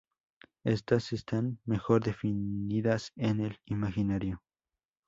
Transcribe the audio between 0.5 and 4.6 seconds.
Estas están mejor definidas en el imaginario.